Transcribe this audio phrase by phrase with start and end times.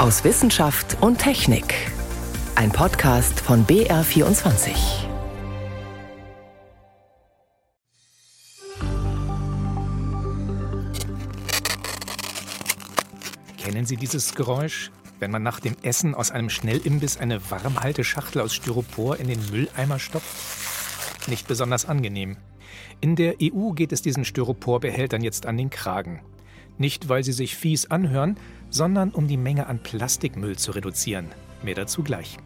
[0.00, 1.74] aus Wissenschaft und Technik.
[2.54, 4.70] Ein Podcast von BR24.
[13.58, 14.90] Kennen Sie dieses Geräusch?
[15.18, 19.98] Wenn man nach dem Essen aus einem Schnellimbiss eine Warmhalteschachtel aus Styropor in den Mülleimer
[19.98, 21.28] stopft?
[21.28, 22.38] Nicht besonders angenehm.
[23.02, 26.22] In der EU geht es diesen Styroporbehältern jetzt an den Kragen.
[26.78, 28.38] Nicht, weil sie sich fies anhören,
[28.70, 31.28] sondern um die Menge an Plastikmüll zu reduzieren.
[31.62, 32.38] Mehr dazu gleich.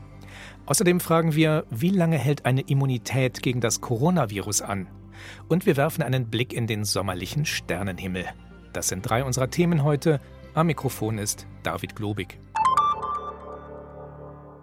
[0.66, 4.88] Außerdem fragen wir, wie lange hält eine Immunität gegen das Coronavirus an?
[5.48, 8.24] Und wir werfen einen Blick in den sommerlichen Sternenhimmel.
[8.72, 10.20] Das sind drei unserer Themen heute.
[10.54, 12.40] Am Mikrofon ist David Globig.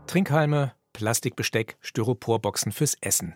[0.07, 3.35] Trinkhalme, Plastikbesteck, Styroporboxen fürs Essen.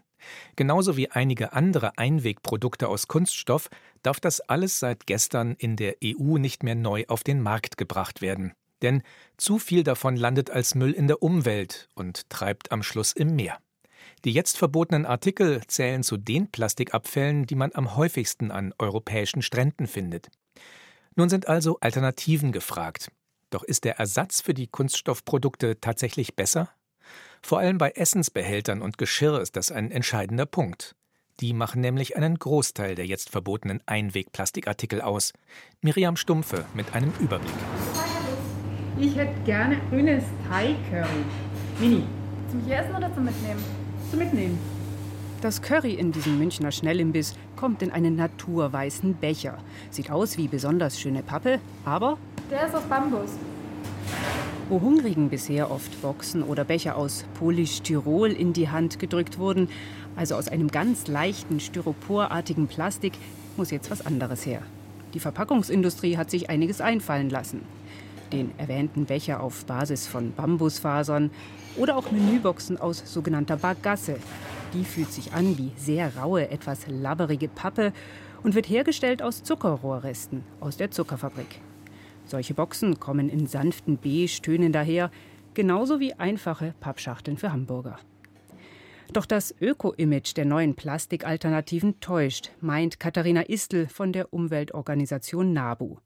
[0.56, 3.70] Genauso wie einige andere Einwegprodukte aus Kunststoff
[4.04, 8.22] darf das alles seit gestern in der EU nicht mehr neu auf den Markt gebracht
[8.22, 8.54] werden.
[8.82, 9.04] Denn
[9.38, 13.58] zu viel davon landet als Müll in der Umwelt und treibt am Schluss im Meer.
[14.23, 19.88] Die jetzt verbotenen Artikel zählen zu den Plastikabfällen, die man am häufigsten an europäischen Stränden
[19.88, 20.30] findet.
[21.16, 23.10] Nun sind also Alternativen gefragt.
[23.50, 26.70] Doch ist der Ersatz für die Kunststoffprodukte tatsächlich besser?
[27.42, 30.95] Vor allem bei Essensbehältern und Geschirr ist das ein entscheidender Punkt.
[31.42, 35.33] Die machen nämlich einen Großteil der jetzt verbotenen Einwegplastikartikel aus.
[35.81, 37.53] Miriam Stumpfe mit einem Überblick.
[38.98, 41.26] Ich hätte gerne grünes Thai-Curry.
[41.80, 42.03] Mini.
[42.50, 43.64] Zum hier essen oder zum Mitnehmen?
[44.09, 44.58] Zum Mitnehmen.
[45.42, 49.58] Das Curry in diesem Münchner Schnellimbiss kommt in einen naturweißen Becher.
[49.92, 52.17] Sieht aus wie besonders schöne Pappe, aber.
[52.50, 53.31] Der ist aus Bambus.
[54.67, 59.69] Wo Hungrigen bisher oft Boxen oder Becher aus Polystyrol in die Hand gedrückt wurden,
[60.16, 63.13] also aus einem ganz leichten styroporartigen Plastik,
[63.58, 64.63] muss jetzt was anderes her.
[65.13, 67.61] Die Verpackungsindustrie hat sich einiges einfallen lassen.
[68.33, 71.30] Den erwähnten Becher auf Basis von Bambusfasern
[71.77, 74.16] oder auch Menüboxen aus sogenannter Bagasse.
[74.73, 77.93] Die fühlt sich an wie sehr raue, etwas labberige Pappe
[78.42, 81.61] und wird hergestellt aus Zuckerrohrresten aus der Zuckerfabrik.
[82.25, 85.11] Solche Boxen kommen in sanften Beige-Tönen daher,
[85.53, 87.99] genauso wie einfache Pappschachteln für Hamburger.
[89.13, 95.97] Doch das Öko-Image der neuen Plastikalternativen täuscht, meint Katharina Istel von der Umweltorganisation NABU.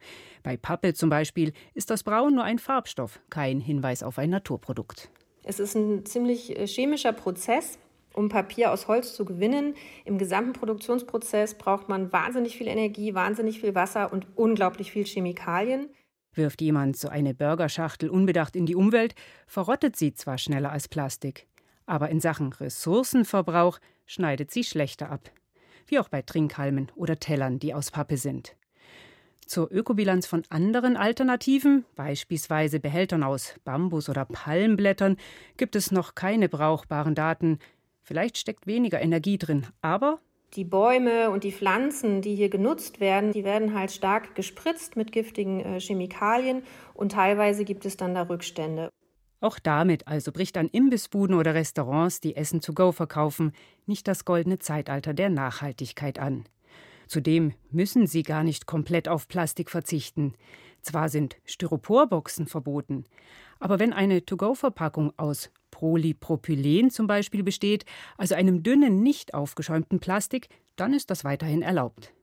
[0.44, 5.10] Bei Pappe zum Beispiel ist das Braun nur ein Farbstoff, kein Hinweis auf ein Naturprodukt.
[5.44, 7.80] Es ist ein ziemlich äh, chemischer Prozess,
[8.14, 9.76] um Papier aus Holz zu gewinnen.
[10.04, 15.90] Im gesamten Produktionsprozess braucht man wahnsinnig viel Energie, wahnsinnig viel Wasser und unglaublich viel Chemikalien.
[16.34, 19.16] Wirft jemand so eine Burgerschachtel unbedacht in die Umwelt,
[19.48, 21.48] verrottet sie zwar schneller als Plastik,
[21.86, 25.32] aber in Sachen Ressourcenverbrauch schneidet sie schlechter ab.
[25.88, 28.56] Wie auch bei Trinkhalmen oder Tellern, die aus Pappe sind.
[29.50, 35.18] Zur Ökobilanz von anderen Alternativen, beispielsweise Behältern aus Bambus oder Palmblättern,
[35.58, 37.58] gibt es noch keine brauchbaren Daten.
[38.04, 40.20] Vielleicht steckt weniger Energie drin, aber
[40.56, 45.12] die Bäume und die Pflanzen, die hier genutzt werden, die werden halt stark gespritzt mit
[45.12, 48.90] giftigen äh, Chemikalien und teilweise gibt es dann da Rückstände.
[49.42, 53.54] Auch damit also bricht an Imbissbuden oder Restaurants, die Essen to go verkaufen,
[53.86, 56.46] nicht das goldene Zeitalter der Nachhaltigkeit an.
[57.08, 60.36] Zudem müssen sie gar nicht komplett auf Plastik verzichten.
[60.82, 63.06] Zwar sind Styroporboxen verboten,
[63.60, 67.86] aber wenn eine To-Go-Verpackung aus Polypropylen zum Beispiel besteht,
[68.18, 72.14] also einem dünnen, nicht aufgeschäumten Plastik, dann ist das weiterhin erlaubt.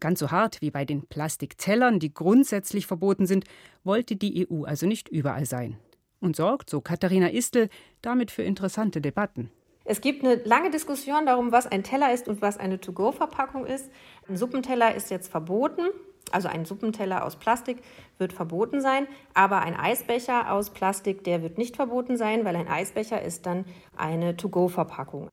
[0.00, 3.44] Ganz so hart wie bei den Plastikzellern, die grundsätzlich verboten sind,
[3.84, 5.78] wollte die EU also nicht überall sein.
[6.20, 7.68] Und sorgt, so Katharina Istel,
[8.02, 9.50] damit für interessante Debatten.
[9.84, 13.90] Es gibt eine lange Diskussion darum, was ein Teller ist und was eine To-Go-Verpackung ist.
[14.28, 15.88] Ein Suppenteller ist jetzt verboten.
[16.34, 17.78] Also ein Suppenteller aus Plastik
[18.18, 22.66] wird verboten sein, aber ein Eisbecher aus Plastik, der wird nicht verboten sein, weil ein
[22.66, 23.64] Eisbecher ist dann
[23.96, 25.28] eine To-Go-Verpackung.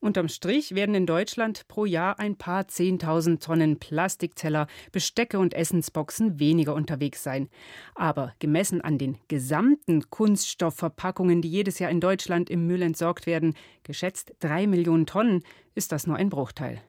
[0.00, 6.40] Unterm Strich werden in Deutschland pro Jahr ein paar Zehntausend Tonnen Plastikteller, Bestecke und Essensboxen
[6.40, 7.48] weniger unterwegs sein.
[7.94, 13.54] Aber gemessen an den gesamten Kunststoffverpackungen, die jedes Jahr in Deutschland im Müll entsorgt werden,
[13.84, 15.44] geschätzt drei Millionen Tonnen,
[15.76, 16.82] ist das nur ein Bruchteil.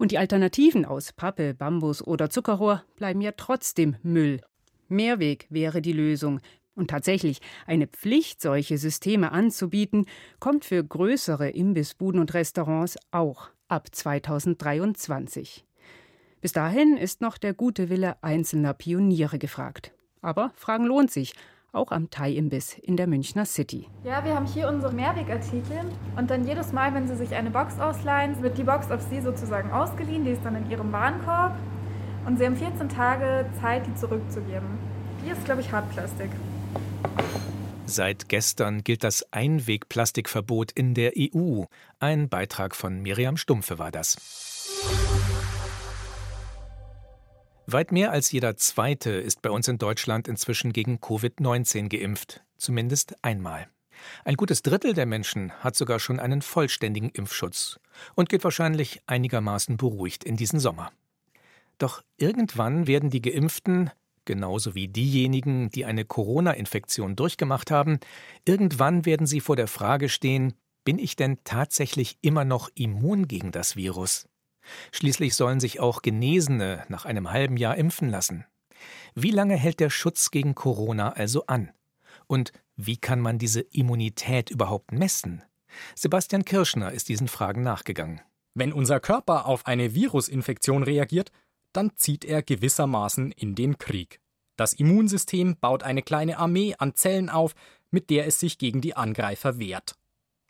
[0.00, 4.40] Und die Alternativen aus Pappe, Bambus oder Zuckerrohr bleiben ja trotzdem Müll.
[4.88, 6.40] Mehrweg wäre die Lösung.
[6.74, 10.06] Und tatsächlich, eine Pflicht, solche Systeme anzubieten,
[10.38, 15.66] kommt für größere Imbissbuden und Restaurants auch ab 2023.
[16.40, 19.92] Bis dahin ist noch der gute Wille einzelner Pioniere gefragt.
[20.22, 21.34] Aber Fragen lohnt sich,
[21.72, 23.86] auch am Thai-Imbiss in der Münchner City.
[24.04, 25.80] Ja, wir haben hier unsere Mehrwegartikel
[26.16, 29.20] und dann jedes Mal, wenn Sie sich eine Box ausleihen, wird die Box auf Sie
[29.20, 31.56] sozusagen ausgeliehen, die ist dann in Ihrem Warenkorb
[32.26, 34.78] und Sie haben 14 Tage Zeit, die zurückzugeben.
[35.24, 36.30] Die ist, glaube ich, Hartplastik.
[37.86, 41.64] Seit gestern gilt das Einwegplastikverbot in der EU.
[41.98, 44.16] Ein Beitrag von Miriam Stumpfe war das.
[47.72, 53.14] Weit mehr als jeder Zweite ist bei uns in Deutschland inzwischen gegen Covid-19 geimpft, zumindest
[53.22, 53.68] einmal.
[54.24, 57.78] Ein gutes Drittel der Menschen hat sogar schon einen vollständigen Impfschutz
[58.14, 60.90] und geht wahrscheinlich einigermaßen beruhigt in diesen Sommer.
[61.78, 63.90] Doch irgendwann werden die Geimpften,
[64.24, 68.00] genauso wie diejenigen, die eine Corona-Infektion durchgemacht haben,
[68.44, 73.52] irgendwann werden sie vor der Frage stehen, bin ich denn tatsächlich immer noch immun gegen
[73.52, 74.29] das Virus?
[74.92, 78.44] Schließlich sollen sich auch Genesene nach einem halben Jahr impfen lassen.
[79.14, 81.70] Wie lange hält der Schutz gegen Corona also an?
[82.26, 85.42] Und wie kann man diese Immunität überhaupt messen?
[85.94, 88.20] Sebastian Kirschner ist diesen Fragen nachgegangen.
[88.54, 91.30] Wenn unser Körper auf eine Virusinfektion reagiert,
[91.72, 94.20] dann zieht er gewissermaßen in den Krieg.
[94.56, 97.54] Das Immunsystem baut eine kleine Armee an Zellen auf,
[97.90, 99.96] mit der es sich gegen die Angreifer wehrt.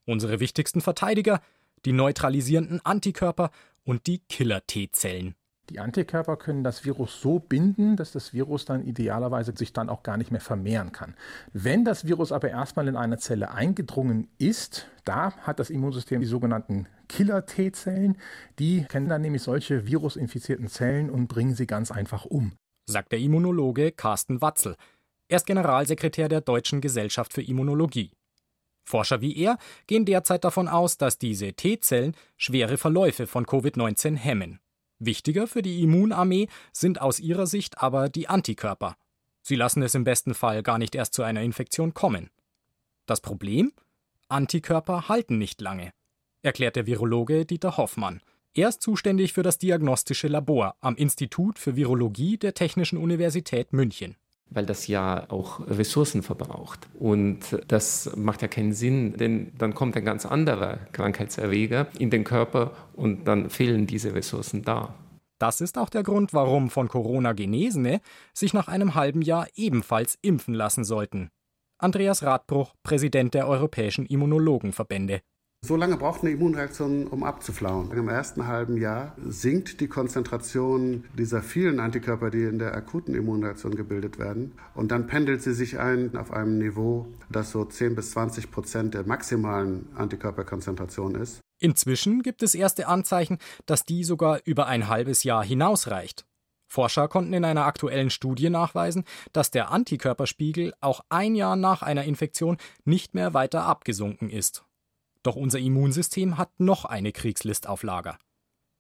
[0.07, 1.41] Unsere wichtigsten Verteidiger,
[1.85, 3.51] die neutralisierenden Antikörper
[3.85, 5.35] und die Killer-T-Zellen.
[5.71, 10.03] Die Antikörper können das Virus so binden, dass das Virus dann idealerweise sich dann auch
[10.03, 11.15] gar nicht mehr vermehren kann.
[11.53, 16.27] Wenn das Virus aber erstmal in eine Zelle eingedrungen ist, da hat das Immunsystem die
[16.27, 18.17] sogenannten Killer-T-Zellen.
[18.59, 22.53] Die kennen dann nämlich solche virusinfizierten Zellen und bringen sie ganz einfach um.
[22.87, 24.75] Sagt der Immunologe Carsten Watzel.
[25.29, 28.11] Er ist Generalsekretär der Deutschen Gesellschaft für Immunologie.
[28.91, 29.57] Forscher wie er
[29.87, 34.61] gehen derzeit davon aus, dass diese T-Zellen schwere Verläufe von Covid-19 hemmen.
[34.99, 38.97] Wichtiger für die Immunarmee sind aus ihrer Sicht aber die Antikörper.
[39.41, 42.29] Sie lassen es im besten Fall gar nicht erst zu einer Infektion kommen.
[43.07, 43.73] Das Problem?
[44.29, 45.93] Antikörper halten nicht lange,
[46.43, 48.21] erklärt der Virologe Dieter Hoffmann.
[48.53, 54.17] Er ist zuständig für das diagnostische Labor am Institut für Virologie der Technischen Universität München
[54.51, 56.89] weil das ja auch Ressourcen verbraucht.
[56.99, 57.39] Und
[57.69, 62.73] das macht ja keinen Sinn, denn dann kommt ein ganz anderer Krankheitserreger in den Körper
[62.95, 64.95] und dann fehlen diese Ressourcen da.
[65.39, 68.01] Das ist auch der Grund, warum von Corona Genesene
[68.35, 71.31] sich nach einem halben Jahr ebenfalls impfen lassen sollten.
[71.79, 75.23] Andreas Radbruch, Präsident der Europäischen Immunologenverbände.
[75.63, 77.93] So lange braucht eine Immunreaktion, um abzuflauen.
[77.93, 83.75] Im ersten halben Jahr sinkt die Konzentration dieser vielen Antikörper, die in der akuten Immunreaktion
[83.75, 84.59] gebildet werden.
[84.75, 88.95] Und dann pendelt sie sich ein auf einem Niveau, das so 10 bis 20 Prozent
[88.95, 91.41] der maximalen Antikörperkonzentration ist.
[91.61, 93.37] Inzwischen gibt es erste Anzeichen,
[93.67, 96.25] dass die sogar über ein halbes Jahr hinausreicht.
[96.67, 102.05] Forscher konnten in einer aktuellen Studie nachweisen, dass der Antikörperspiegel auch ein Jahr nach einer
[102.05, 104.65] Infektion nicht mehr weiter abgesunken ist.
[105.23, 108.19] Doch unser Immunsystem hat noch eine Kriegslist auf Lager.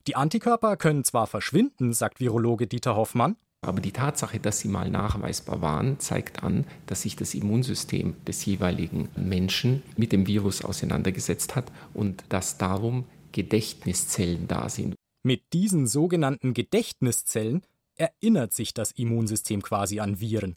[0.06, 4.90] Die Antikörper können zwar verschwinden, sagt Virologe Dieter Hoffmann, aber die Tatsache, dass sie mal
[4.90, 11.56] nachweisbar waren, zeigt an, dass sich das Immunsystem des jeweiligen Menschen mit dem Virus auseinandergesetzt
[11.56, 14.94] hat und dass darum Gedächtniszellen da sind.
[15.22, 17.62] Mit diesen sogenannten Gedächtniszellen
[17.96, 20.56] erinnert sich das Immunsystem quasi an Viren.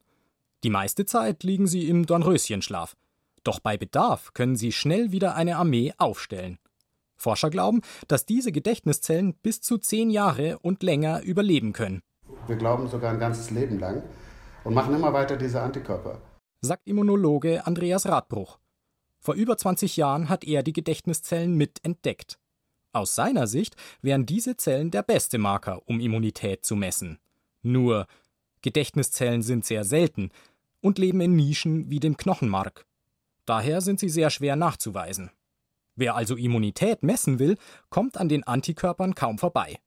[0.63, 2.95] Die meiste Zeit liegen sie im Dornröschenschlaf.
[3.44, 6.60] Doch bei Bedarf können sie schnell wieder eine Armee aufstellen.
[7.16, 12.01] Forscher glauben, dass diese Gedächtniszellen bis zu zehn Jahre und länger überleben können.
[12.48, 14.04] Wir glauben sogar ein ganzes Leben lang
[14.63, 16.22] und machen immer weiter diese Antikörper.
[16.62, 18.60] Sagt Immunologe Andreas Radbruch.
[19.20, 22.39] Vor über 20 Jahren hat er die Gedächtniszellen mit entdeckt.
[22.91, 27.20] Aus seiner Sicht wären diese Zellen der beste Marker, um Immunität zu messen.
[27.62, 28.08] Nur
[28.62, 30.29] Gedächtniszellen sind sehr selten
[30.82, 32.86] und leben in Nischen wie dem Knochenmark.
[33.45, 35.31] Daher sind sie sehr schwer nachzuweisen.
[35.95, 37.57] Wer also Immunität messen will,
[37.89, 39.77] kommt an den Antikörpern kaum vorbei.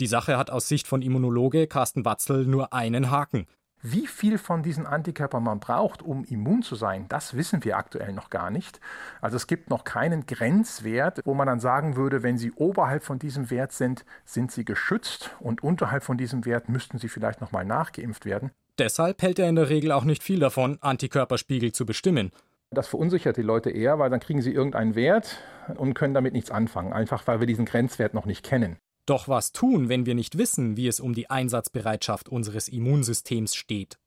[0.00, 3.46] Die Sache hat aus Sicht von Immunologe Carsten Watzel nur einen Haken.
[3.84, 8.12] Wie viel von diesen Antikörpern man braucht, um immun zu sein, das wissen wir aktuell
[8.12, 8.80] noch gar nicht.
[9.20, 13.18] Also es gibt noch keinen Grenzwert, wo man dann sagen würde, wenn sie oberhalb von
[13.18, 17.64] diesem Wert sind, sind sie geschützt und unterhalb von diesem Wert müssten sie vielleicht nochmal
[17.64, 18.52] nachgeimpft werden.
[18.78, 22.30] Deshalb hält er in der Regel auch nicht viel davon, Antikörperspiegel zu bestimmen.
[22.72, 25.38] Das verunsichert die Leute eher, weil dann kriegen sie irgendeinen Wert
[25.76, 28.78] und können damit nichts anfangen, einfach weil wir diesen Grenzwert noch nicht kennen.
[29.06, 33.98] Doch was tun, wenn wir nicht wissen, wie es um die Einsatzbereitschaft unseres Immunsystems steht?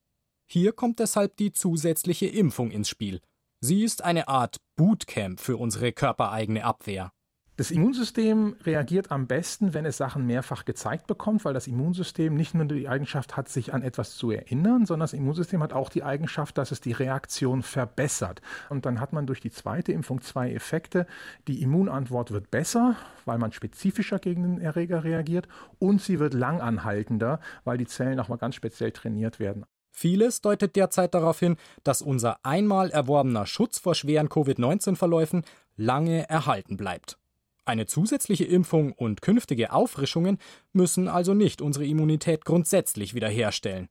[0.48, 3.19] Hier kommt deshalb die zusätzliche Impfung ins Spiel.
[3.62, 7.12] Sie ist eine Art Bootcamp für unsere körpereigene Abwehr.
[7.57, 12.53] Das Immunsystem reagiert am besten, wenn es Sachen mehrfach gezeigt bekommt, weil das Immunsystem nicht
[12.53, 16.03] nur die Eigenschaft hat, sich an etwas zu erinnern, sondern das Immunsystem hat auch die
[16.03, 18.41] Eigenschaft, dass es die Reaktion verbessert.
[18.67, 21.07] Und dann hat man durch die zweite Impfung zwei Effekte.
[21.47, 25.47] Die Immunantwort wird besser, weil man spezifischer gegen den Erreger reagiert
[25.79, 29.63] und sie wird langanhaltender, weil die Zellen auch mal ganz speziell trainiert werden.
[29.91, 35.45] Vieles deutet derzeit darauf hin, dass unser einmal erworbener Schutz vor schweren Covid-19-Verläufen
[35.77, 37.17] lange erhalten bleibt.
[37.65, 40.38] Eine zusätzliche Impfung und künftige Auffrischungen
[40.72, 43.89] müssen also nicht unsere Immunität grundsätzlich wiederherstellen.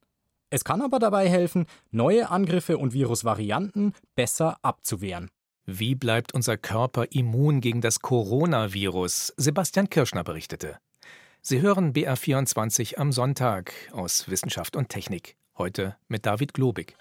[0.49, 5.29] Es kann aber dabei helfen, neue Angriffe und Virusvarianten besser abzuwehren.
[5.67, 9.35] Wie bleibt unser Körper immun gegen das Coronavirus?
[9.37, 10.79] Sebastian Kirschner berichtete.
[11.41, 15.37] Sie hören BR24 am Sonntag aus Wissenschaft und Technik.
[15.59, 16.97] Heute mit David Globig.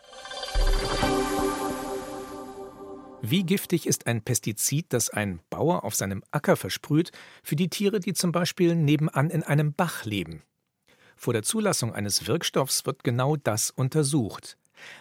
[3.25, 8.01] Wie giftig ist ein Pestizid, das ein Bauer auf seinem Acker versprüht, für die Tiere,
[8.01, 10.43] die zum Beispiel nebenan in einem Bach leben?
[11.15, 14.57] Vor der Zulassung eines Wirkstoffs wird genau das untersucht.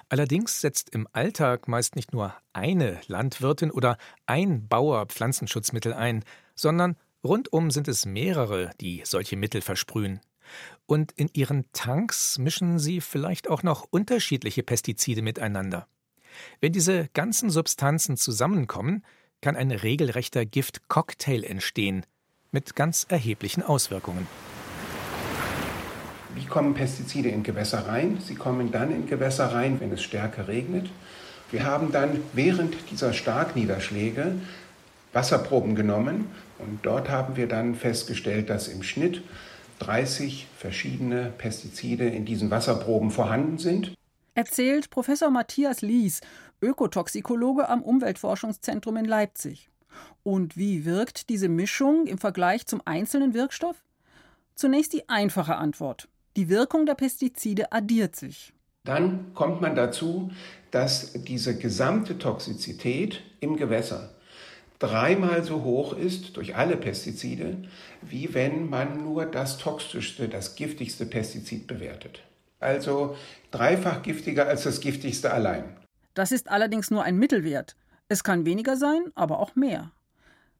[0.09, 6.23] Allerdings setzt im Alltag meist nicht nur eine Landwirtin oder ein Bauer Pflanzenschutzmittel ein,
[6.55, 10.21] sondern rundum sind es mehrere, die solche Mittel versprühen.
[10.87, 15.89] Und in ihren Tanks mischen sie vielleicht auch noch unterschiedliche Pestizide miteinander.
[16.61, 19.05] Wenn diese ganzen Substanzen zusammenkommen,
[19.41, 22.07] kann ein regelrechter Giftcocktail entstehen,
[22.53, 24.27] mit ganz erheblichen Auswirkungen.
[26.35, 28.19] Wie kommen Pestizide in Gewässer rein?
[28.25, 30.89] Sie kommen dann in Gewässer rein, wenn es stärker regnet.
[31.51, 34.37] Wir haben dann während dieser Starkniederschläge
[35.13, 39.23] Wasserproben genommen und dort haben wir dann festgestellt, dass im Schnitt
[39.81, 43.93] 30 verschiedene Pestizide in diesen Wasserproben vorhanden sind
[44.35, 46.21] erzählt Professor Matthias Lies,
[46.61, 49.69] Ökotoxikologe am Umweltforschungszentrum in Leipzig.
[50.23, 53.77] Und wie wirkt diese Mischung im Vergleich zum einzelnen Wirkstoff?
[54.55, 56.09] Zunächst die einfache Antwort.
[56.37, 58.53] Die Wirkung der Pestizide addiert sich.
[58.85, 60.31] Dann kommt man dazu,
[60.71, 64.15] dass diese gesamte Toxizität im Gewässer
[64.79, 67.59] dreimal so hoch ist durch alle Pestizide,
[68.01, 72.23] wie wenn man nur das toxischste, das giftigste Pestizid bewertet
[72.63, 73.17] also
[73.51, 75.77] dreifach giftiger als das giftigste allein.
[76.15, 77.77] Das ist allerdings nur ein Mittelwert.
[78.09, 79.93] Es kann weniger sein, aber auch mehr.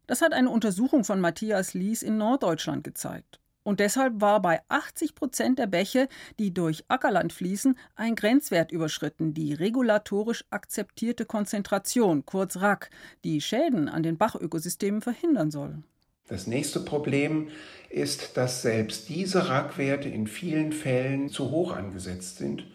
[0.07, 3.39] Das hat eine Untersuchung von Matthias Lies in Norddeutschland gezeigt.
[3.65, 9.35] Und deshalb war bei 80 Prozent der Bäche, die durch Ackerland fließen, ein Grenzwert überschritten,
[9.35, 12.91] die regulatorisch akzeptierte Konzentration, kurz RAK,
[13.23, 15.85] die Schäden an den Bachökosystemen verhindern soll.
[16.29, 17.49] Das nächste Problem
[17.91, 22.67] ist, dass selbst diese Rackwerte in vielen Fällen zu hoch angesetzt sind,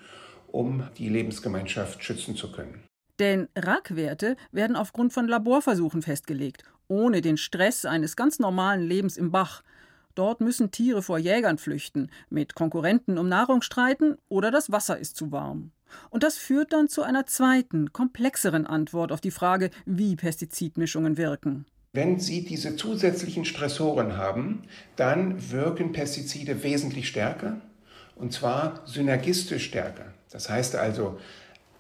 [0.48, 2.84] um die Lebensgemeinschaft schützen zu können.
[3.20, 9.32] Denn Rackwerte werden aufgrund von Laborversuchen festgelegt, ohne den Stress eines ganz normalen Lebens im
[9.32, 9.64] Bach.
[10.14, 15.16] Dort müssen Tiere vor Jägern flüchten, mit Konkurrenten um Nahrung streiten oder das Wasser ist
[15.16, 15.72] zu warm.
[16.10, 21.66] Und das führt dann zu einer zweiten, komplexeren Antwort auf die Frage, wie Pestizidmischungen wirken.
[21.98, 24.66] Wenn Sie diese zusätzlichen Stressoren haben,
[24.98, 27.60] dann wirken Pestizide wesentlich stärker
[28.16, 30.14] und zwar synergistisch stärker.
[30.30, 31.18] Das heißt also,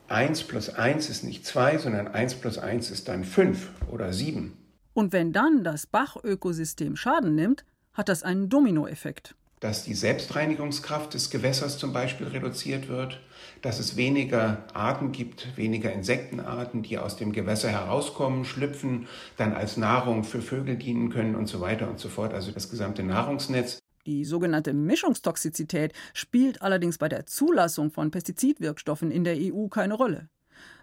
[0.08, 4.58] 1 plus 1 ist nicht 2, sondern 1 plus 1 ist dann 5 oder 7.
[4.96, 11.30] Und wenn dann das Bachökosystem Schaden nimmt, hat das einen Dominoeffekt dass die Selbstreinigungskraft des
[11.30, 13.20] Gewässers zum Beispiel reduziert wird,
[13.62, 19.78] dass es weniger Arten gibt, weniger Insektenarten, die aus dem Gewässer herauskommen, schlüpfen, dann als
[19.78, 23.80] Nahrung für Vögel dienen können und so weiter und so fort, also das gesamte Nahrungsnetz.
[24.06, 30.30] Die sogenannte Mischungstoxizität spielt allerdings bei der Zulassung von Pestizidwirkstoffen in der EU keine Rolle.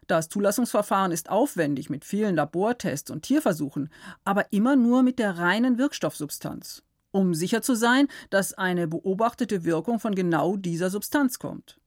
[0.07, 3.88] Das Zulassungsverfahren ist aufwendig mit vielen Labortests und Tierversuchen,
[4.25, 6.84] aber immer nur mit der reinen Wirkstoffsubstanz
[7.14, 11.78] um sicher zu sein, dass eine beobachtete Wirkung von genau dieser Substanz kommt.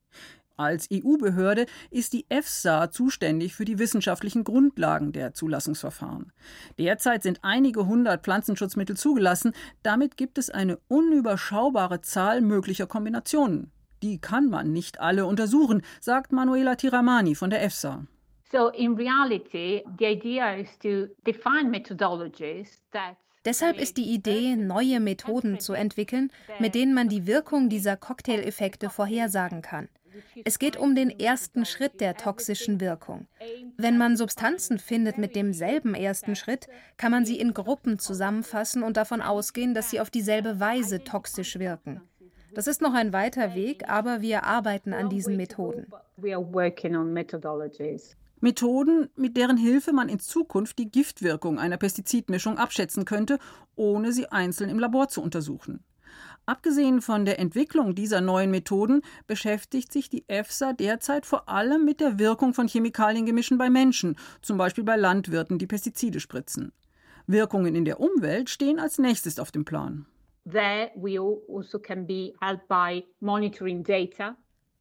[0.55, 6.31] Als EU-Behörde ist die EFSA zuständig für die wissenschaftlichen Grundlagen der Zulassungsverfahren.
[6.79, 9.51] Derzeit sind einige hundert Pflanzenschutzmittel zugelassen.
[9.84, 13.72] Damit gibt es eine unüberschaubare Zahl möglicher Kombinationen.
[14.01, 18.07] Die kann man nicht alle untersuchen, sagt Manuela Tiramani von der EFSA.
[18.51, 23.17] So in reality, the idea is to define methodologies that
[23.48, 28.89] Deshalb ist die Idee, neue Methoden zu entwickeln, mit denen man die Wirkung dieser Cocktaileffekte
[28.89, 29.88] vorhersagen kann.
[30.44, 33.25] Es geht um den ersten Schritt der toxischen Wirkung.
[33.77, 38.98] Wenn man Substanzen findet mit demselben ersten Schritt, kann man sie in Gruppen zusammenfassen und
[38.98, 42.01] davon ausgehen, dass sie auf dieselbe Weise toxisch wirken.
[42.54, 45.88] Das ist noch ein weiter Weg, aber wir arbeiten an diesen Methoden.
[48.39, 53.39] Methoden, mit deren Hilfe man in Zukunft die Giftwirkung einer Pestizidmischung abschätzen könnte,
[53.75, 55.84] ohne sie einzeln im Labor zu untersuchen.
[56.46, 62.00] Abgesehen von der Entwicklung dieser neuen Methoden beschäftigt sich die EFSA derzeit vor allem mit
[62.00, 66.72] der Wirkung von Chemikaliengemischen bei Menschen, zum Beispiel bei Landwirten, die Pestizide spritzen.
[67.25, 70.06] Wirkungen in der Umwelt stehen als nächstes auf dem Plan.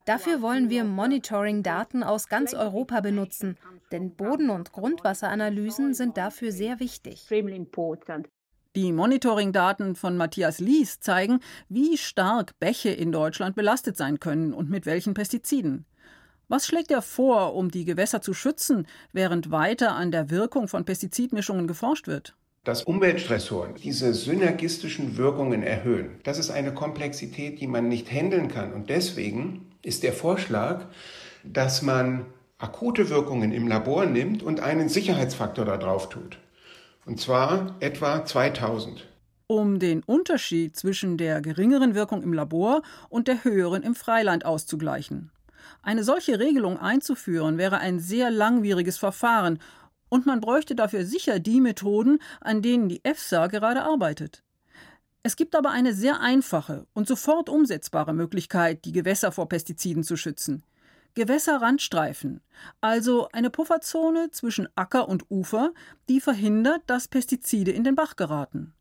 [0.07, 3.57] Dafür wollen wir Monitoring-Daten aus ganz Europa benutzen,
[3.91, 7.27] denn Boden- und Grundwasseranalysen sind dafür sehr wichtig.
[8.73, 14.69] Die Monitoring-Daten von Matthias Lies zeigen, wie stark Bäche in Deutschland belastet sein können und
[14.69, 15.85] mit welchen Pestiziden.
[16.47, 20.85] Was schlägt er vor, um die Gewässer zu schützen, während weiter an der Wirkung von
[20.85, 22.37] Pestizidmischungen geforscht wird?
[22.63, 26.19] dass Umweltstressoren diese synergistischen Wirkungen erhöhen.
[26.23, 28.73] Das ist eine Komplexität, die man nicht handeln kann.
[28.73, 30.85] Und deswegen ist der Vorschlag,
[31.43, 32.25] dass man
[32.57, 36.39] akute Wirkungen im Labor nimmt und einen Sicherheitsfaktor da drauf tut.
[37.05, 39.07] Und zwar etwa 2000.
[39.47, 45.31] Um den Unterschied zwischen der geringeren Wirkung im Labor und der höheren im Freiland auszugleichen.
[45.81, 49.59] Eine solche Regelung einzuführen wäre ein sehr langwieriges Verfahren
[50.09, 54.43] und man bräuchte dafür sicher die Methoden, an denen die EFSA gerade arbeitet.
[55.27, 60.15] Es gibt aber eine sehr einfache und sofort umsetzbare Möglichkeit, die Gewässer vor Pestiziden zu
[60.15, 60.63] schützen.
[61.15, 62.39] Gewässerrandstreifen,
[62.79, 65.73] also eine Pufferzone zwischen Acker und Ufer,
[66.07, 68.73] die verhindert, dass Pestizide in den Bach geraten.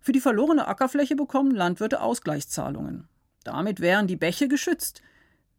[0.00, 3.06] Für die verlorene Ackerfläche bekommen Landwirte Ausgleichszahlungen.
[3.44, 5.02] Damit wären die Bäche geschützt.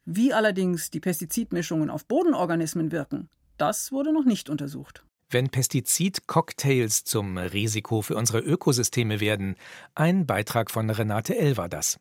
[0.03, 5.05] Wie allerdings die Pestizidmischungen auf Bodenorganismen wirken, das wurde noch nicht untersucht.
[5.29, 9.57] Wenn Pestizid-Cocktails zum Risiko für unsere Ökosysteme werden,
[9.93, 11.57] ein Beitrag von Renate L.
[11.57, 11.99] war das.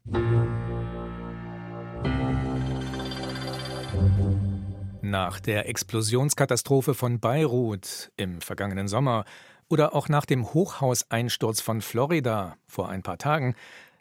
[5.02, 9.24] Nach der Explosionskatastrophe von Beirut im vergangenen Sommer
[9.68, 13.56] oder auch nach dem Hochhauseinsturz von Florida vor ein paar Tagen,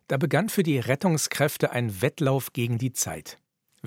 [0.08, 3.39] da begann für die Rettungskräfte ein Wettlauf gegen die Zeit.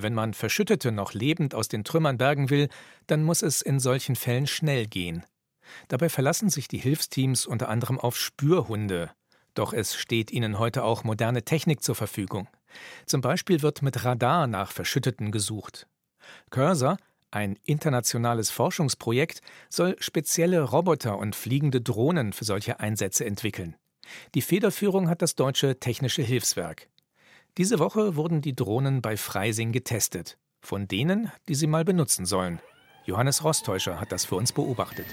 [0.03, 2.69] Wenn man Verschüttete noch lebend aus den Trümmern bergen will,
[3.09, 5.25] dann muss es in solchen Fällen schnell gehen.
[5.89, 9.11] Dabei verlassen sich die Hilfsteams unter anderem auf Spürhunde.
[9.55, 12.47] Doch es steht ihnen heute auch moderne Technik zur Verfügung.
[13.07, 15.89] Zum Beispiel wird mit Radar nach Verschütteten gesucht.
[16.51, 16.97] Cursor,
[17.33, 23.75] ein internationales Forschungsprojekt, soll spezielle Roboter und fliegende Drohnen für solche Einsätze entwickeln.
[24.35, 26.89] Die Federführung hat das deutsche Technische Hilfswerk.
[27.57, 30.39] Diese Woche wurden die Drohnen bei Freising getestet.
[30.61, 32.61] Von denen, die sie mal benutzen sollen.
[33.05, 35.07] Johannes Rostäuscher hat das für uns beobachtet.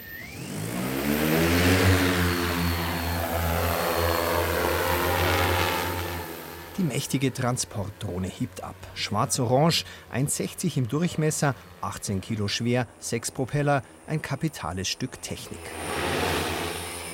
[6.77, 8.75] Die mächtige Transportdrohne hebt ab.
[8.95, 15.59] Schwarz-orange, 1,60 im Durchmesser, 18 Kilo schwer, sechs Propeller, ein kapitales Stück Technik.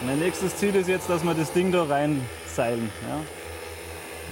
[0.04, 2.90] Mein nächstes Ziel ist jetzt, dass wir das Ding da reinseilen.
[3.08, 3.22] Ja?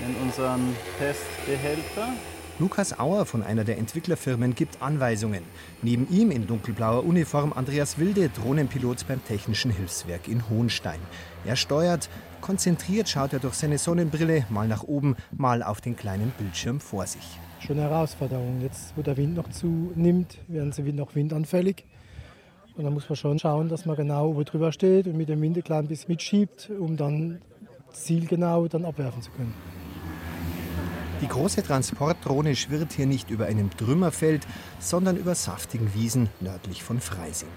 [0.08, 2.14] In unseren Testbehälter.
[2.60, 5.44] Lukas Auer von einer der Entwicklerfirmen gibt Anweisungen.
[5.82, 11.00] Neben ihm in dunkelblauer Uniform Andreas Wilde, Drohnenpilot beim Technischen Hilfswerk in Hohenstein.
[11.46, 12.10] Er steuert,
[12.42, 17.08] konzentriert schaut er durch seine Sonnenbrille mal nach oben, mal auf den kleinen Bildschirm vor
[17.08, 17.40] sich.
[17.62, 18.60] Schon eine Herausforderung.
[18.62, 21.86] Jetzt, wo der Wind noch zunimmt, werden sie noch windanfällig.
[22.76, 25.42] Und da muss man schon schauen, dass man genau oben drüber steht und mit dem
[25.42, 27.42] Wind ein klein bisschen mitschiebt, um dann
[27.92, 29.54] zielgenau dann abwerfen zu können.
[31.22, 34.48] Die große Transportdrohne schwirrt hier nicht über einem Trümmerfeld,
[34.80, 37.50] sondern über saftigen Wiesen nördlich von Freising.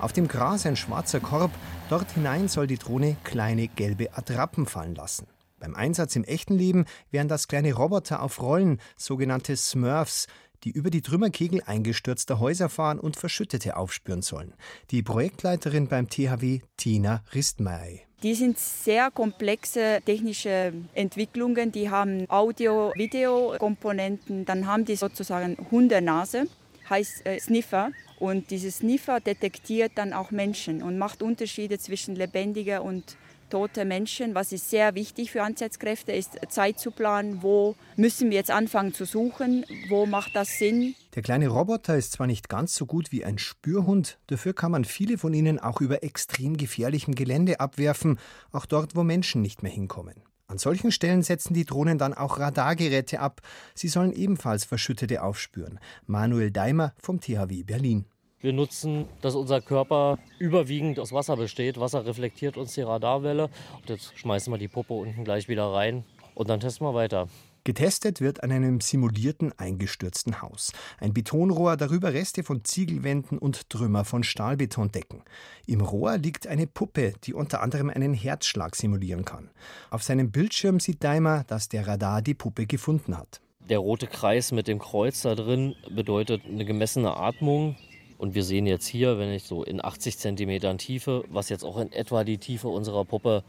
[0.00, 1.52] Auf dem Gras ein schwarzer Korb,
[1.88, 5.28] dort hinein soll die Drohne kleine gelbe Attrappen fallen lassen.
[5.60, 10.26] Beim Einsatz im echten Leben wären das kleine Roboter auf Rollen, sogenannte Smurfs,
[10.64, 14.54] die über die Trümmerkegel eingestürzter Häuser fahren und Verschüttete aufspüren sollen.
[14.90, 18.00] Die Projektleiterin beim THW, Tina Ristmeier.
[18.24, 21.72] Die sind sehr komplexe technische Entwicklungen.
[21.72, 24.46] Die haben Audio-Video-Komponenten.
[24.46, 26.46] Dann haben die sozusagen Hundenase,
[26.88, 27.90] heißt äh, Sniffer.
[28.18, 33.18] Und dieses Sniffer detektiert dann auch Menschen und macht Unterschiede zwischen lebendiger und
[33.50, 34.34] tote Menschen.
[34.34, 37.42] Was ist sehr wichtig für Einsatzkräfte, ist Zeit zu planen.
[37.42, 39.64] Wo müssen wir jetzt anfangen zu suchen?
[39.88, 40.94] Wo macht das Sinn?
[41.14, 44.84] Der kleine Roboter ist zwar nicht ganz so gut wie ein Spürhund, dafür kann man
[44.84, 48.18] viele von ihnen auch über extrem gefährlichem Gelände abwerfen,
[48.50, 50.24] auch dort, wo Menschen nicht mehr hinkommen.
[50.46, 53.40] An solchen Stellen setzen die Drohnen dann auch Radargeräte ab.
[53.74, 55.80] Sie sollen ebenfalls Verschüttete aufspüren.
[56.06, 58.04] Manuel Daimer vom THW Berlin.
[58.44, 61.80] Wir nutzen, dass unser Körper überwiegend aus Wasser besteht.
[61.80, 63.44] Wasser reflektiert uns die Radarwelle.
[63.80, 66.04] Und jetzt schmeißen wir die Puppe unten gleich wieder rein
[66.34, 67.26] und dann testen wir weiter.
[67.64, 70.72] Getestet wird an einem simulierten eingestürzten Haus.
[71.00, 75.22] Ein Betonrohr, darüber Reste von Ziegelwänden und Trümmer von Stahlbetondecken.
[75.66, 79.48] Im Rohr liegt eine Puppe, die unter anderem einen Herzschlag simulieren kann.
[79.88, 83.40] Auf seinem Bildschirm sieht Daimler, dass der Radar die Puppe gefunden hat.
[83.70, 87.76] Der rote Kreis mit dem Kreuz da drin bedeutet eine gemessene Atmung.
[88.18, 91.78] Und wir sehen jetzt hier, wenn ich so in 80 Zentimetern Tiefe, was jetzt auch
[91.78, 93.42] in etwa die Tiefe unserer Puppe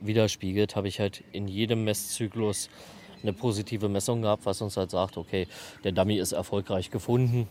[0.00, 2.70] widerspiegelt, habe ich halt in jedem Messzyklus
[3.22, 5.46] eine positive Messung gehabt, was uns halt sagt, okay,
[5.84, 7.48] der Dummy ist erfolgreich gefunden.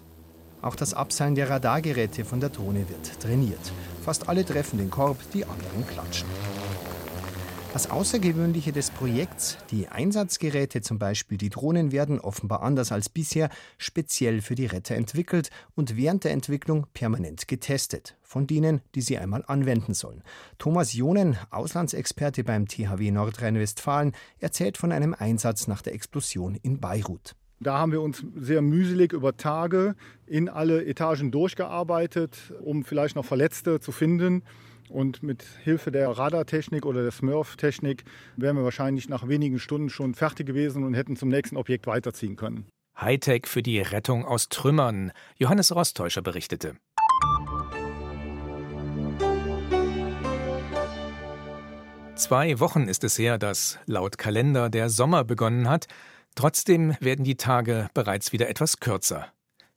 [0.62, 3.60] Auch das Abseilen der Radargeräte von der Drohne wird trainiert.
[4.04, 6.28] Fast alle treffen den Korb, die anderen klatschen.
[7.74, 13.50] Das Außergewöhnliche des Projekts, die Einsatzgeräte, zum Beispiel die Drohnen, werden offenbar anders als bisher
[13.78, 19.18] speziell für die Retter entwickelt und während der Entwicklung permanent getestet, von denen, die sie
[19.18, 20.22] einmal anwenden sollen.
[20.58, 27.36] Thomas Jonen, Auslandsexperte beim THW Nordrhein-Westfalen, erzählt von einem Einsatz nach der Explosion in Beirut.
[27.64, 29.94] Da haben wir uns sehr mühselig über Tage
[30.26, 34.42] in alle Etagen durchgearbeitet, um vielleicht noch Verletzte zu finden.
[34.90, 38.04] Und mit Hilfe der Radartechnik oder der Smurf-Technik
[38.36, 42.36] wären wir wahrscheinlich nach wenigen Stunden schon fertig gewesen und hätten zum nächsten Objekt weiterziehen
[42.36, 42.66] können.
[43.00, 45.12] Hightech für die Rettung aus Trümmern.
[45.38, 46.74] Johannes Rostäuscher berichtete.
[52.16, 55.88] Zwei Wochen ist es her, dass laut Kalender der Sommer begonnen hat.
[56.36, 59.28] Trotzdem werden die Tage bereits wieder etwas kürzer.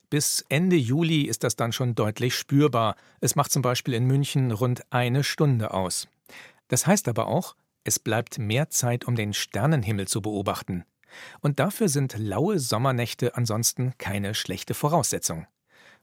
[0.09, 2.95] Bis Ende Juli ist das dann schon deutlich spürbar.
[3.19, 6.07] Es macht zum Beispiel in München rund eine Stunde aus.
[6.67, 10.85] Das heißt aber auch, es bleibt mehr Zeit, um den Sternenhimmel zu beobachten.
[11.39, 15.47] Und dafür sind laue Sommernächte ansonsten keine schlechte Voraussetzung.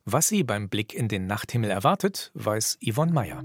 [0.04, 3.42] Was Sie beim Blick in den Nachthimmel erwartet, weiß Yvonne Meyer.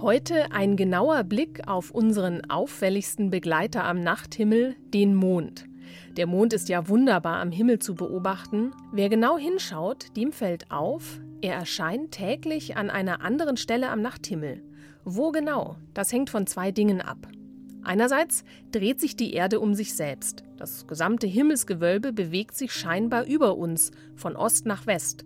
[0.00, 5.67] Heute ein genauer Blick auf unseren auffälligsten Begleiter am Nachthimmel, den Mond.
[6.16, 8.72] Der Mond ist ja wunderbar am Himmel zu beobachten.
[8.92, 14.62] Wer genau hinschaut, dem fällt auf, er erscheint täglich an einer anderen Stelle am Nachthimmel.
[15.04, 15.76] Wo genau?
[15.94, 17.28] Das hängt von zwei Dingen ab.
[17.82, 20.44] Einerseits dreht sich die Erde um sich selbst.
[20.56, 25.24] Das gesamte Himmelsgewölbe bewegt sich scheinbar über uns, von Ost nach West.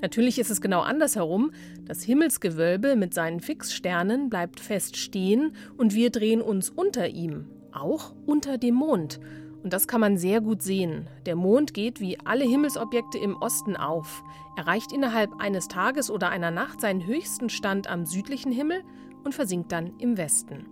[0.00, 1.50] Natürlich ist es genau andersherum.
[1.84, 8.14] Das Himmelsgewölbe mit seinen Fixsternen bleibt fest stehen und wir drehen uns unter ihm, auch
[8.24, 9.18] unter dem Mond.
[9.62, 11.08] Und das kann man sehr gut sehen.
[11.26, 14.22] Der Mond geht wie alle Himmelsobjekte im Osten auf,
[14.56, 18.82] erreicht innerhalb eines Tages oder einer Nacht seinen höchsten Stand am südlichen Himmel
[19.24, 20.66] und versinkt dann im Westen.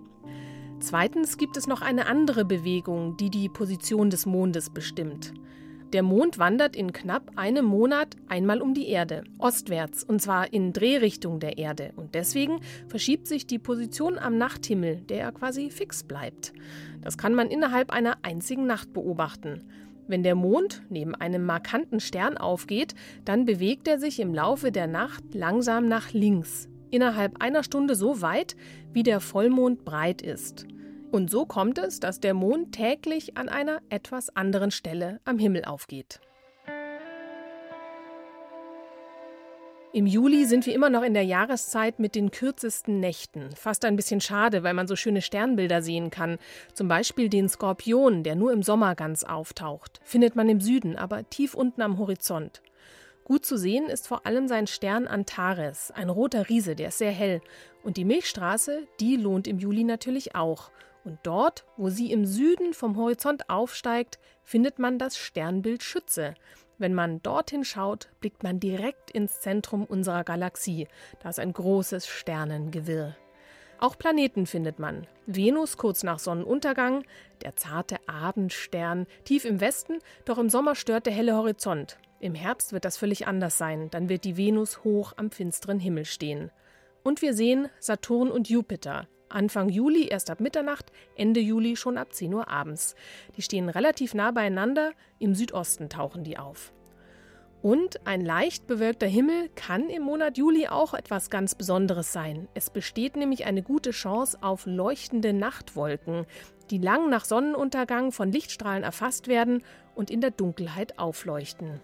[0.78, 5.32] Zweitens gibt es noch eine andere Bewegung, die die Position des Mondes bestimmt.
[5.92, 10.72] Der Mond wandert in knapp einem Monat einmal um die Erde, ostwärts, und zwar in
[10.72, 11.92] Drehrichtung der Erde.
[11.94, 16.52] Und deswegen verschiebt sich die Position am Nachthimmel, der quasi fix bleibt.
[17.02, 19.62] Das kann man innerhalb einer einzigen Nacht beobachten.
[20.08, 22.94] Wenn der Mond neben einem markanten Stern aufgeht,
[23.24, 28.22] dann bewegt er sich im Laufe der Nacht langsam nach links, innerhalb einer Stunde so
[28.22, 28.56] weit,
[28.92, 30.66] wie der Vollmond breit ist.
[31.16, 35.64] Und so kommt es, dass der Mond täglich an einer etwas anderen Stelle am Himmel
[35.64, 36.20] aufgeht.
[39.94, 43.48] Im Juli sind wir immer noch in der Jahreszeit mit den kürzesten Nächten.
[43.56, 46.36] Fast ein bisschen schade, weil man so schöne Sternbilder sehen kann.
[46.74, 50.00] Zum Beispiel den Skorpion, der nur im Sommer ganz auftaucht.
[50.04, 52.60] Findet man im Süden, aber tief unten am Horizont.
[53.24, 57.10] Gut zu sehen ist vor allem sein Stern Antares, ein roter Riese, der ist sehr
[57.10, 57.40] hell.
[57.82, 60.70] Und die Milchstraße, die lohnt im Juli natürlich auch.
[61.06, 66.34] Und dort, wo sie im Süden vom Horizont aufsteigt, findet man das Sternbild Schütze.
[66.78, 70.88] Wenn man dorthin schaut, blickt man direkt ins Zentrum unserer Galaxie.
[71.22, 73.14] Da ist ein großes Sternengewirr.
[73.78, 75.06] Auch Planeten findet man.
[75.26, 77.04] Venus kurz nach Sonnenuntergang,
[77.42, 81.98] der zarte Abendstern tief im Westen, doch im Sommer stört der helle Horizont.
[82.18, 86.04] Im Herbst wird das völlig anders sein, dann wird die Venus hoch am finsteren Himmel
[86.04, 86.50] stehen.
[87.04, 92.14] Und wir sehen Saturn und Jupiter, Anfang Juli erst ab Mitternacht, Ende Juli schon ab
[92.14, 92.94] 10 Uhr abends.
[93.36, 96.72] Die stehen relativ nah beieinander, im Südosten tauchen die auf.
[97.60, 102.48] Und ein leicht bewölkter Himmel kann im Monat Juli auch etwas ganz Besonderes sein.
[102.54, 106.24] Es besteht nämlich eine gute Chance auf leuchtende Nachtwolken,
[106.70, 109.62] die lang nach Sonnenuntergang von Lichtstrahlen erfasst werden
[109.94, 111.80] und in der Dunkelheit aufleuchten.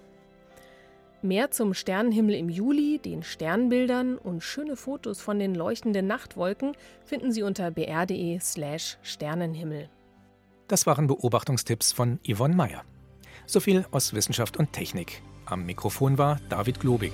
[1.25, 6.73] Mehr zum Sternenhimmel im Juli, den Sternbildern und schöne Fotos von den leuchtenden Nachtwolken
[7.05, 9.89] finden Sie unter br.de/slash Sternenhimmel.
[10.67, 12.83] Das waren Beobachtungstipps von Yvonne Meyer.
[13.47, 15.23] So viel aus Wissenschaft und Technik.
[15.47, 17.13] Am Mikrofon war David Globig.